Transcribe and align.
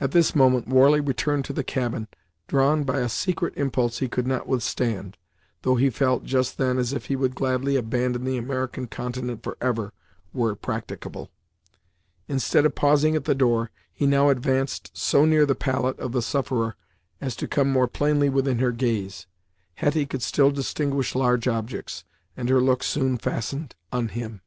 At 0.00 0.10
this 0.10 0.34
moment 0.34 0.66
Warley 0.66 1.00
returned 1.00 1.44
to 1.44 1.52
the 1.52 1.62
cabin, 1.62 2.08
drawn 2.48 2.82
by 2.82 2.98
a 2.98 3.08
secret 3.08 3.54
impulse 3.56 3.98
he 3.98 4.08
could 4.08 4.26
not 4.26 4.48
withstand, 4.48 5.16
though 5.62 5.76
he 5.76 5.88
felt, 5.88 6.24
just 6.24 6.58
then, 6.58 6.78
as 6.78 6.92
if 6.92 7.04
he 7.06 7.14
would 7.14 7.36
gladly 7.36 7.76
abandon 7.76 8.24
the 8.24 8.36
American 8.38 8.88
continent 8.88 9.44
forever, 9.44 9.92
were 10.32 10.50
it 10.50 10.62
practicable. 10.62 11.30
Instead 12.26 12.66
of 12.66 12.74
pausing 12.74 13.14
at 13.14 13.22
the 13.24 13.36
door, 13.36 13.70
he 13.92 14.04
now 14.04 14.30
advanced 14.30 14.90
so 14.98 15.24
near 15.24 15.46
the 15.46 15.54
pallet 15.54 15.96
of 16.00 16.10
the 16.10 16.22
sufferer 16.22 16.74
as 17.20 17.36
to 17.36 17.46
come 17.46 17.70
more 17.70 17.86
plainly 17.86 18.28
within 18.28 18.58
her 18.58 18.72
gaze. 18.72 19.28
Hetty 19.76 20.06
could 20.06 20.22
still 20.22 20.50
distinguish 20.50 21.14
large 21.14 21.46
objects, 21.46 22.02
and 22.36 22.48
her 22.48 22.60
look 22.60 22.82
soon 22.82 23.16
fastened 23.16 23.76
on 23.92 24.08
him. 24.08 24.40